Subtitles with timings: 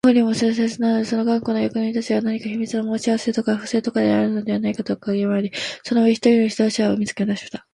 [0.03, 5.51] 農夫にも痛切なので、その頑固な役人たちは何か秘密の申し合せとか不正とかでもあるのではないかとかぎ廻り、
[5.83, 7.67] その上、一人の指導者を見つけ出した